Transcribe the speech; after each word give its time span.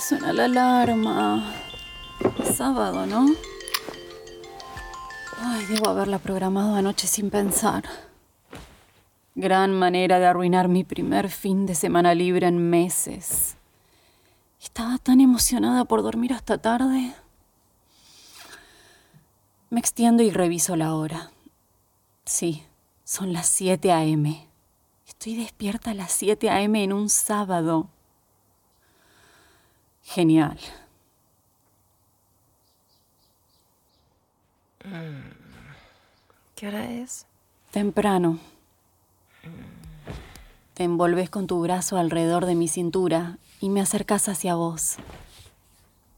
suena 0.00 0.32
la 0.32 0.44
alarma? 0.44 1.52
Sábado, 2.54 3.06
¿no? 3.06 3.26
Ay, 5.40 5.64
debo 5.66 5.88
haberla 5.88 6.18
programado 6.18 6.74
anoche 6.74 7.06
sin 7.06 7.30
pensar. 7.30 7.84
Gran 9.34 9.72
manera 9.72 10.18
de 10.18 10.26
arruinar 10.26 10.68
mi 10.68 10.84
primer 10.84 11.30
fin 11.30 11.66
de 11.66 11.74
semana 11.74 12.14
libre 12.14 12.46
en 12.46 12.70
meses. 12.70 13.56
Estaba 14.60 14.98
tan 14.98 15.20
emocionada 15.20 15.84
por 15.84 16.02
dormir 16.02 16.32
hasta 16.32 16.58
tarde. 16.58 17.14
Me 19.70 19.80
extiendo 19.80 20.22
y 20.22 20.30
reviso 20.30 20.76
la 20.76 20.94
hora. 20.94 21.30
Sí, 22.24 22.64
son 23.04 23.32
las 23.32 23.46
7 23.46 23.92
a.m. 23.92 24.48
Estoy 25.06 25.36
despierta 25.36 25.92
a 25.92 25.94
las 25.94 26.12
7 26.12 26.50
a.m. 26.50 26.82
en 26.82 26.92
un 26.92 27.08
sábado. 27.08 27.88
Genial. 30.08 30.58
¿Qué 36.56 36.66
hora 36.66 36.90
es? 36.90 37.26
Temprano. 37.72 38.38
Te 40.72 40.84
envolves 40.84 41.28
con 41.28 41.46
tu 41.46 41.60
brazo 41.60 41.98
alrededor 41.98 42.46
de 42.46 42.54
mi 42.54 42.68
cintura 42.68 43.36
y 43.60 43.68
me 43.68 43.82
acercas 43.82 44.30
hacia 44.30 44.54
vos. 44.54 44.96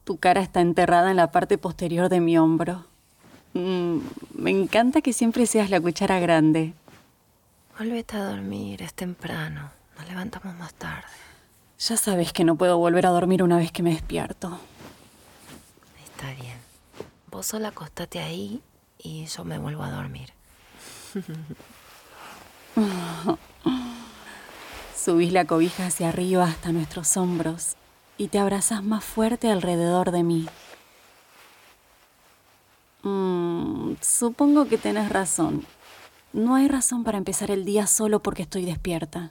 Tu 0.05 0.19
cara 0.19 0.41
está 0.41 0.61
enterrada 0.61 1.11
en 1.11 1.17
la 1.17 1.33
parte 1.33 1.59
posterior 1.59 2.09
de 2.09 2.21
mi 2.21 2.39
hombro. 2.39 2.85
Mm, 3.55 3.99
me 4.35 4.51
encanta 4.51 5.01
que 5.01 5.13
siempre 5.13 5.47
seas 5.47 5.69
la 5.69 5.81
cuchara 5.81 6.21
grande. 6.21 6.75
Volvete 7.77 8.17
a 8.17 8.25
dormir, 8.25 8.83
es 8.83 8.95
temprano. 8.95 9.73
Nos 9.99 10.09
levantamos 10.09 10.55
más 10.55 10.75
tarde. 10.75 11.30
Ya 11.81 11.97
sabes 11.97 12.33
que 12.35 12.45
no 12.45 12.57
puedo 12.57 12.77
volver 12.77 13.07
a 13.07 13.11
dormir 13.11 13.43
una 13.43 13.57
vez 13.57 13.73
que 13.73 13.83
me 13.83 13.91
despierto. 13.91 14.59
Está 16.05 16.35
bien. 16.35 16.59
Vos 17.31 17.47
solo 17.47 17.69
acostate 17.69 18.21
ahí 18.21 18.61
y 18.99 19.25
yo 19.25 19.45
me 19.45 19.59
vuelvo 19.59 19.83
a 19.83 19.91
dormir. 19.91 20.31
Subís 24.95 25.33
la 25.33 25.47
cobija 25.47 25.87
hacia 25.87 26.11
arriba 26.11 26.45
hasta 26.45 26.71
nuestros 26.71 27.17
hombros 27.17 27.77
y 28.19 28.29
te 28.29 28.39
abrazas 28.39 28.85
más 28.85 29.03
fuerte 29.03 29.51
alrededor 29.51 30.11
de 30.11 30.23
mí. 30.23 30.47
Mm, 33.03 33.95
supongo 34.03 34.69
que 34.69 34.77
tenés 34.77 35.09
razón. 35.09 35.65
No 36.35 36.57
hay 36.57 36.69
razón 36.69 37.05
para 37.05 37.17
empezar 37.17 37.51
el 37.51 37.65
día 37.65 37.87
solo 37.87 38.23
porque 38.23 38.43
estoy 38.43 38.67
despierta. 38.67 39.31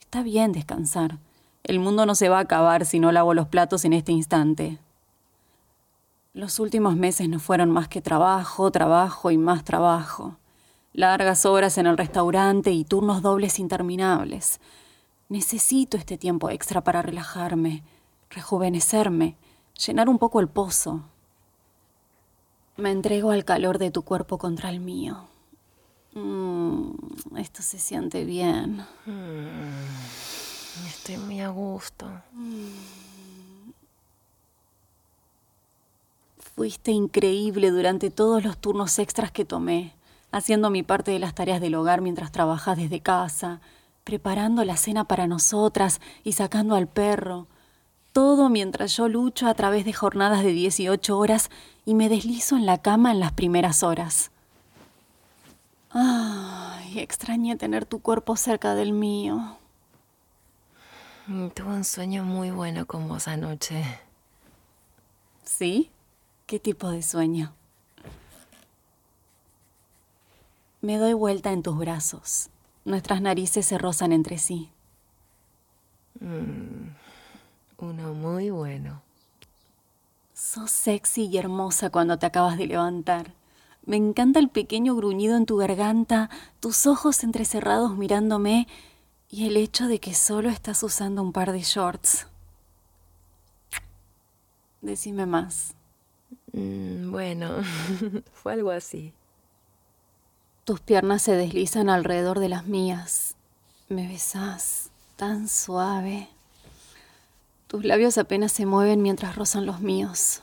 Está 0.00 0.22
bien 0.22 0.52
descansar. 0.52 1.18
El 1.66 1.80
mundo 1.80 2.06
no 2.06 2.14
se 2.14 2.28
va 2.28 2.38
a 2.38 2.42
acabar 2.42 2.86
si 2.86 3.00
no 3.00 3.10
lavo 3.10 3.34
los 3.34 3.48
platos 3.48 3.84
en 3.84 3.92
este 3.92 4.12
instante. 4.12 4.78
Los 6.32 6.60
últimos 6.60 6.94
meses 6.94 7.28
no 7.28 7.40
fueron 7.40 7.72
más 7.72 7.88
que 7.88 8.00
trabajo, 8.00 8.70
trabajo 8.70 9.32
y 9.32 9.36
más 9.36 9.64
trabajo. 9.64 10.36
Largas 10.92 11.44
horas 11.44 11.76
en 11.76 11.88
el 11.88 11.98
restaurante 11.98 12.70
y 12.70 12.84
turnos 12.84 13.20
dobles 13.20 13.58
interminables. 13.58 14.60
Necesito 15.28 15.96
este 15.96 16.16
tiempo 16.16 16.50
extra 16.50 16.84
para 16.84 17.02
relajarme, 17.02 17.82
rejuvenecerme, 18.30 19.36
llenar 19.84 20.08
un 20.08 20.18
poco 20.18 20.38
el 20.38 20.46
pozo. 20.46 21.02
Me 22.76 22.92
entrego 22.92 23.32
al 23.32 23.44
calor 23.44 23.78
de 23.78 23.90
tu 23.90 24.02
cuerpo 24.02 24.38
contra 24.38 24.70
el 24.70 24.78
mío. 24.78 25.26
Mm, 26.14 26.92
esto 27.38 27.60
se 27.62 27.80
siente 27.80 28.24
bien. 28.24 28.86
Mm, 29.04 30.45
estoy 30.86 31.16
muy 31.16 31.40
a 31.40 31.48
gusto. 31.48 32.06
Fuiste 36.54 36.90
increíble 36.90 37.70
durante 37.70 38.10
todos 38.10 38.42
los 38.42 38.56
turnos 38.58 38.98
extras 38.98 39.30
que 39.30 39.44
tomé, 39.44 39.94
haciendo 40.32 40.70
mi 40.70 40.82
parte 40.82 41.10
de 41.10 41.18
las 41.18 41.34
tareas 41.34 41.60
del 41.60 41.74
hogar 41.74 42.00
mientras 42.00 42.32
trabajas 42.32 42.76
desde 42.76 43.00
casa, 43.00 43.60
preparando 44.04 44.64
la 44.64 44.76
cena 44.76 45.04
para 45.04 45.26
nosotras 45.26 46.00
y 46.24 46.32
sacando 46.32 46.74
al 46.74 46.86
perro. 46.86 47.46
Todo 48.12 48.48
mientras 48.48 48.96
yo 48.96 49.08
lucho 49.08 49.46
a 49.48 49.54
través 49.54 49.84
de 49.84 49.92
jornadas 49.92 50.42
de 50.42 50.52
18 50.52 51.18
horas 51.18 51.50
y 51.84 51.94
me 51.94 52.08
deslizo 52.08 52.56
en 52.56 52.64
la 52.64 52.80
cama 52.80 53.12
en 53.12 53.20
las 53.20 53.32
primeras 53.32 53.82
horas. 53.82 54.30
Ay, 55.90 56.98
extrañé 57.00 57.56
tener 57.56 57.84
tu 57.84 58.00
cuerpo 58.00 58.36
cerca 58.36 58.74
del 58.74 58.92
mío. 58.92 59.58
Tuve 61.26 61.66
un 61.66 61.82
sueño 61.82 62.22
muy 62.22 62.52
bueno 62.52 62.86
con 62.86 63.08
vos 63.08 63.26
anoche. 63.26 63.82
¿Sí? 65.44 65.90
¿Qué 66.46 66.60
tipo 66.60 66.88
de 66.88 67.02
sueño? 67.02 67.52
Me 70.82 70.98
doy 70.98 71.14
vuelta 71.14 71.50
en 71.50 71.64
tus 71.64 71.76
brazos. 71.76 72.48
Nuestras 72.84 73.20
narices 73.20 73.66
se 73.66 73.76
rozan 73.76 74.12
entre 74.12 74.38
sí. 74.38 74.70
Mm, 76.20 76.94
uno 77.78 78.14
muy 78.14 78.50
bueno. 78.50 79.02
Sos 80.32 80.70
sexy 80.70 81.24
y 81.24 81.38
hermosa 81.38 81.90
cuando 81.90 82.20
te 82.20 82.26
acabas 82.26 82.56
de 82.56 82.68
levantar. 82.68 83.32
Me 83.84 83.96
encanta 83.96 84.38
el 84.38 84.48
pequeño 84.48 84.94
gruñido 84.94 85.36
en 85.36 85.46
tu 85.46 85.56
garganta, 85.56 86.30
tus 86.60 86.86
ojos 86.86 87.24
entrecerrados 87.24 87.96
mirándome 87.96 88.68
y 89.36 89.46
el 89.46 89.58
hecho 89.58 89.86
de 89.86 89.98
que 89.98 90.14
solo 90.14 90.48
estás 90.48 90.82
usando 90.82 91.20
un 91.20 91.30
par 91.30 91.52
de 91.52 91.60
shorts. 91.60 92.26
Decime 94.80 95.26
más. 95.26 95.74
Mm, 96.54 97.10
bueno, 97.10 97.50
fue 98.32 98.54
algo 98.54 98.70
así. 98.70 99.12
Tus 100.64 100.80
piernas 100.80 101.20
se 101.20 101.32
deslizan 101.32 101.90
alrededor 101.90 102.38
de 102.38 102.48
las 102.48 102.64
mías. 102.64 103.34
Me 103.90 104.08
besas 104.08 104.88
tan 105.16 105.48
suave. 105.50 106.30
Tus 107.66 107.84
labios 107.84 108.16
apenas 108.16 108.52
se 108.52 108.64
mueven 108.64 109.02
mientras 109.02 109.36
rozan 109.36 109.66
los 109.66 109.80
míos. 109.80 110.40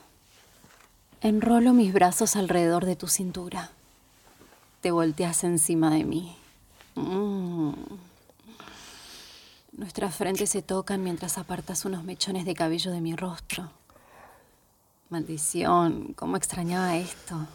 Enrolo 1.22 1.74
mis 1.74 1.94
brazos 1.94 2.36
alrededor 2.36 2.86
de 2.86 2.96
tu 2.96 3.08
cintura. 3.08 3.72
Te 4.82 4.92
volteas 4.92 5.44
encima 5.44 5.90
de 5.90 6.04
mí. 6.04 6.38
Mm. 6.94 7.74
Nuestras 9.76 10.16
frentes 10.16 10.52
se 10.52 10.62
tocan 10.62 11.04
mientras 11.04 11.40
apartas 11.40 11.84
unos 11.84 12.04
mechones 12.04 12.46
de 12.46 12.54
cabello 12.54 12.92
de 12.92 13.02
mi 13.02 13.16
rostro. 13.16 13.72
Maldición, 15.10 16.14
cómo 16.14 16.38
extrañaba 16.38 16.96
esto. 16.96 17.48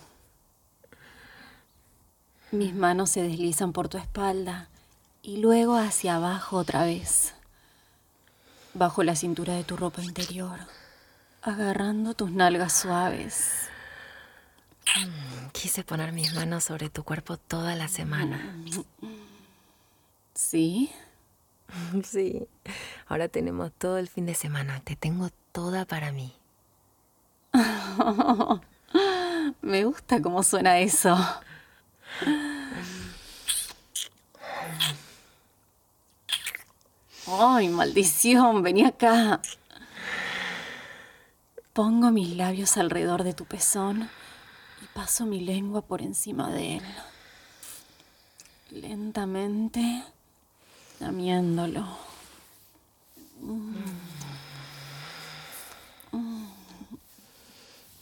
Mis 2.51 2.75
manos 2.75 3.11
se 3.11 3.23
deslizan 3.23 3.73
por 3.73 3.89
tu 3.89 3.99
espalda 3.99 4.69
y 5.23 5.37
luego 5.37 5.77
hacia 5.77 6.17
abajo 6.17 6.57
otra 6.57 6.85
vez, 6.85 7.35
bajo 8.75 9.05
la 9.05 9.15
cintura 9.15 9.55
de 9.55 9.63
tu 9.63 9.77
ropa 9.77 10.03
interior, 10.03 10.59
agarrando 11.43 12.15
tus 12.15 12.33
nalgas 12.33 12.73
suaves. 12.73 13.69
Quise 15.53 15.85
poner 15.85 16.13
mis 16.13 16.35
manos 16.35 16.65
sobre 16.65 16.91
tu 16.91 17.05
cuerpo 17.05 17.37
toda 17.37 17.77
la 17.77 17.87
semana. 17.87 18.57
¿Sí? 20.35 20.91
Sí. 22.05 22.47
Ahora 23.07 23.29
tenemos 23.29 23.73
todo 23.73 23.99
el 23.99 24.09
fin 24.09 24.27
de 24.27 24.35
semana. 24.35 24.81
Te 24.81 24.97
tengo 24.97 25.31
toda 25.53 25.85
para 25.85 26.13
mí. 26.13 26.35
Me 29.63 29.85
gusta 29.85 30.21
cómo 30.21 30.43
suena 30.43 30.79
eso. 30.79 31.17
Ay, 37.27 37.69
maldición, 37.69 38.63
vení 38.63 38.85
acá. 38.85 39.41
Pongo 41.73 42.11
mis 42.11 42.37
labios 42.37 42.77
alrededor 42.77 43.23
de 43.23 43.35
tu 43.35 43.45
pezón 43.45 44.09
y 44.83 44.87
paso 44.95 45.27
mi 45.27 45.41
lengua 45.41 45.83
por 45.83 46.03
encima 46.03 46.51
de 46.51 46.77
él. 46.77 46.83
Lentamente, 48.71 50.05
lamiéndolo. 51.01 51.87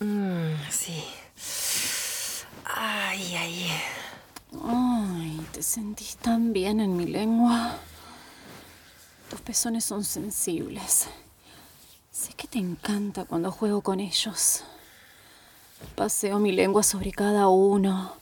Mm, 0.00 0.54
sí. 0.70 1.04
Ay, 2.64 3.34
ay. 3.34 3.70
Ay, 4.64 5.46
te 5.52 5.62
sentís 5.62 6.16
tan 6.16 6.52
bien 6.52 6.80
en 6.80 6.96
mi 6.96 7.06
lengua. 7.06 7.78
Tus 9.30 9.40
pezones 9.40 9.84
son 9.84 10.04
sensibles. 10.04 11.08
Sé 12.12 12.32
que 12.34 12.46
te 12.46 12.58
encanta 12.58 13.24
cuando 13.24 13.50
juego 13.50 13.80
con 13.80 14.00
ellos. 14.00 14.64
Paseo 15.94 16.38
mi 16.38 16.52
lengua 16.52 16.82
sobre 16.82 17.12
cada 17.12 17.48
uno, 17.48 18.14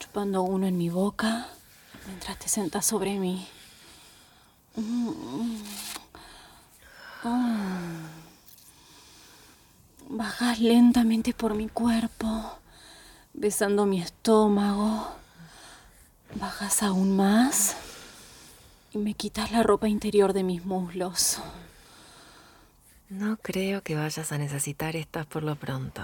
chupando 0.00 0.42
uno 0.42 0.66
en 0.66 0.76
mi 0.76 0.88
boca 0.88 1.48
mientras 2.06 2.38
te 2.38 2.48
sentas 2.48 2.86
sobre 2.86 3.18
mí. 3.18 3.46
Mm. 4.76 5.62
Oh. 7.24 8.18
Bajas 10.10 10.60
lentamente 10.60 11.34
por 11.34 11.54
mi 11.54 11.68
cuerpo, 11.68 12.58
besando 13.34 13.84
mi 13.86 14.00
estómago. 14.00 15.08
Bajas 16.34 16.82
aún 16.82 17.16
más 17.16 17.76
y 18.92 18.98
me 18.98 19.14
quitas 19.14 19.50
la 19.52 19.62
ropa 19.62 19.88
interior 19.88 20.32
de 20.32 20.42
mis 20.42 20.64
muslos. 20.64 21.40
No 23.10 23.36
creo 23.38 23.82
que 23.82 23.96
vayas 23.96 24.32
a 24.32 24.38
necesitar 24.38 24.96
estas 24.96 25.26
por 25.26 25.42
lo 25.42 25.56
pronto. 25.56 26.02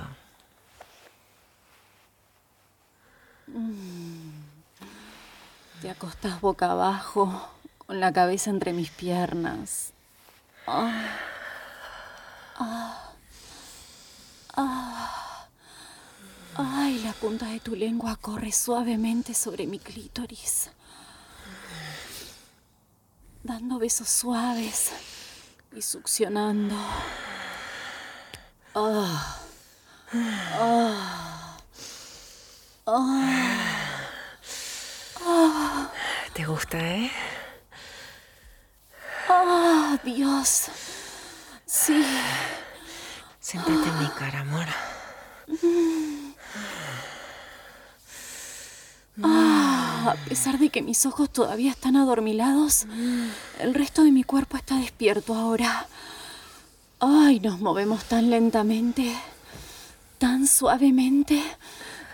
Te 5.81 5.91
acostas 5.91 6.41
boca 6.41 6.71
abajo, 6.71 7.49
con 7.87 8.01
la 8.01 8.13
cabeza 8.13 8.51
entre 8.51 8.73
mis 8.73 8.91
piernas. 8.91 9.93
Ah. 10.67 11.19
Ah. 12.57 13.13
Ah. 14.57 15.47
Ay, 16.57 17.01
la 17.01 17.13
punta 17.13 17.47
de 17.47 17.61
tu 17.61 17.75
lengua 17.75 18.17
corre 18.17 18.53
suavemente 18.53 19.35
sobre 19.35 19.67
mi 19.67 19.81
clítoris, 19.81 20.71
dando 23.43 23.79
besos 23.79 24.09
suaves 24.09 24.93
y 25.75 25.83
succionando. 25.83 26.77
Ah. 28.75 29.41
Ah. 30.17 31.57
Ah. 32.87 33.31
¿Te 36.35 36.45
gusta, 36.45 36.79
eh? 36.79 37.11
Dios. 39.99 40.67
Sí. 41.67 42.05
Siéntate 43.41 43.89
en 43.89 43.99
mi 43.99 44.09
cara, 44.19 44.41
amor. 44.41 44.67
Ah, 49.23 50.17
a 50.17 50.29
pesar 50.29 50.59
de 50.59 50.71
que 50.71 50.83
mis 50.83 51.07
ojos 51.07 51.31
todavía 51.31 51.71
están 51.71 51.97
adormilados, 51.97 52.87
el 53.61 53.75
resto 53.75 54.03
de 54.03 54.11
mi 54.11 54.25
cuerpo 54.25 54.57
está 54.57 54.77
despierto 54.77 55.35
ahora. 55.35 55.87
Ay, 56.99 57.39
nos 57.41 57.61
movemos 57.61 58.05
tan 58.05 58.31
lentamente, 58.31 59.15
tan 60.19 60.47
suavemente, 60.47 61.43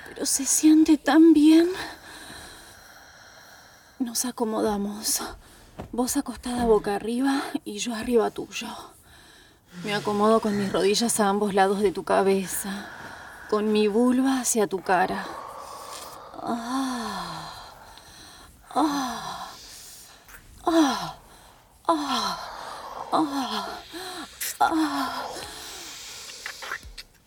pero 0.08 0.26
se 0.26 0.44
siente 0.44 0.98
tan 0.98 1.32
bien. 1.32 1.68
Nos 3.98 4.24
acomodamos. 4.24 5.22
Vos 5.92 6.16
acostada 6.16 6.64
boca 6.64 6.94
arriba 6.94 7.42
y 7.64 7.78
yo 7.78 7.94
arriba 7.94 8.30
tuyo. 8.30 8.68
Me 9.84 9.94
acomodo 9.94 10.40
con 10.40 10.58
mis 10.58 10.72
rodillas 10.72 11.18
a 11.20 11.28
ambos 11.28 11.54
lados 11.54 11.80
de 11.80 11.92
tu 11.92 12.04
cabeza, 12.04 12.86
con 13.48 13.72
mi 13.72 13.88
vulva 13.88 14.40
hacia 14.40 14.66
tu 14.66 14.80
cara. 14.80 15.26
Ah, 16.42 17.52
ah, 18.74 19.56
ah, 20.66 21.16
ah, 21.86 22.38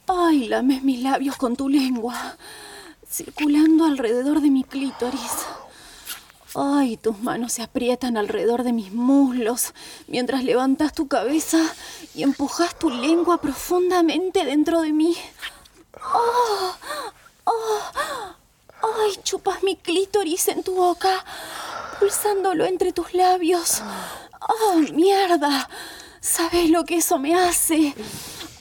ah, 0.07 0.31
lames 0.47 0.83
mis 0.83 1.01
labios 1.01 1.37
con 1.37 1.55
tu 1.55 1.69
lengua, 1.69 2.37
circulando 3.09 3.85
alrededor 3.85 4.41
de 4.41 4.49
mi 4.49 4.63
clítoris. 4.63 5.47
Ay, 6.55 6.97
tus 6.97 7.19
manos 7.19 7.53
se 7.53 7.63
aprietan 7.63 8.15
alrededor 8.15 8.63
de 8.63 8.73
mis 8.73 8.91
muslos 8.91 9.73
mientras 10.07 10.43
levantas 10.43 10.93
tu 10.93 11.07
cabeza 11.07 11.57
y 12.13 12.21
empujas 12.21 12.77
tu 12.77 12.91
lengua 12.91 13.41
profundamente 13.41 14.45
dentro 14.45 14.81
de 14.81 14.93
mí. 14.93 15.15
Oh, 16.13 16.75
oh, 17.45 17.81
ay, 19.01 19.17
chupas 19.23 19.63
mi 19.63 19.77
clítoris 19.77 20.47
en 20.49 20.61
tu 20.61 20.75
boca, 20.75 21.25
pulsándolo 21.99 22.65
entre 22.65 22.93
tus 22.93 23.15
labios. 23.15 23.81
Oh, 24.47 24.77
mierda. 24.93 25.67
¿Sabes 26.21 26.69
lo 26.69 26.85
que 26.85 26.97
eso 26.97 27.17
me 27.17 27.33
hace? 27.33 27.95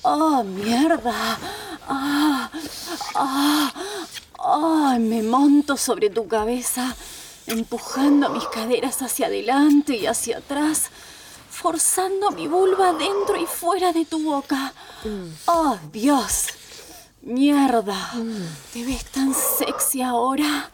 Oh, 0.01 0.43
mierda. 0.45 1.39
Ah, 1.89 2.51
ah, 3.15 3.73
ah, 4.39 4.97
me 4.99 5.23
monto 5.23 5.77
sobre 5.77 6.09
tu 6.09 6.27
cabeza 6.27 6.97
empujando 7.47 8.29
mis 8.31 8.45
caderas 8.49 9.03
hacia 9.03 9.27
adelante 9.27 9.97
y 9.97 10.07
hacia 10.07 10.39
atrás, 10.39 10.91
forzando 11.51 12.31
mi 12.31 12.47
vulva 12.49 12.93
dentro 12.93 13.37
y 13.37 13.47
fuera 13.47 13.93
de 13.93 14.05
tu 14.05 14.23
boca. 14.23 14.73
¡Oh, 15.47 15.79
Dios! 15.93 16.47
¡Mierda! 17.23 18.13
¿Te 18.73 18.85
ves 18.85 19.05
tan 19.07 19.35
sexy 19.35 20.03
ahora? 20.03 20.71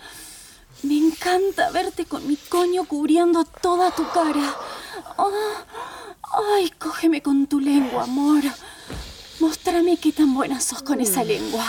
Me 0.83 0.97
encanta 0.97 1.71
verte 1.71 2.05
con 2.05 2.27
mi 2.27 2.37
coño 2.37 2.85
cubriendo 2.85 3.45
toda 3.45 3.91
tu 3.91 4.09
cara. 4.11 4.55
¡Ay, 6.55 6.71
cógeme 6.79 7.23
con 7.23 7.47
tu 7.47 7.59
lengua, 7.61 8.05
amor! 8.05 8.43
Mostrame 9.41 9.97
qué 9.99 10.13
tan 10.13 10.35
buena 10.35 10.61
sos 10.61 10.83
con 10.83 11.01
esa 11.01 11.25
lengua. 11.25 11.65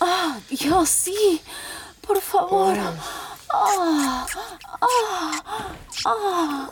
¡Ah, 0.00 0.38
Dios, 0.50 0.88
sí! 0.88 1.40
Por 2.06 2.20
favor. 2.20 2.76
¡Ah! 3.52 4.26
¡Ah! 6.04 6.70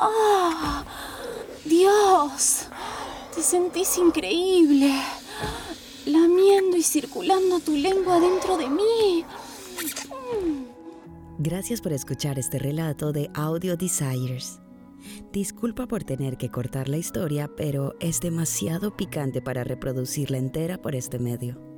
¡Ah! 0.00 0.84
¡Dios! 1.64 2.66
Te 3.34 3.42
sentís 3.42 3.98
increíble. 3.98 4.92
Lamiendo 6.06 6.76
y 6.76 6.82
circulando 6.82 7.60
tu 7.60 7.72
lengua 7.72 8.18
dentro 8.18 8.56
de 8.56 8.68
mí. 8.68 9.24
Gracias 11.38 11.80
por 11.80 11.92
escuchar 11.92 12.38
este 12.38 12.58
relato 12.58 13.12
de 13.12 13.30
Audio 13.34 13.76
Desires. 13.76 14.60
Disculpa 15.32 15.86
por 15.86 16.02
tener 16.02 16.36
que 16.36 16.50
cortar 16.50 16.88
la 16.88 16.96
historia, 16.96 17.48
pero 17.56 17.94
es 18.00 18.20
demasiado 18.20 18.96
picante 18.96 19.40
para 19.40 19.62
reproducirla 19.62 20.38
entera 20.38 20.78
por 20.78 20.94
este 20.96 21.18
medio. 21.18 21.77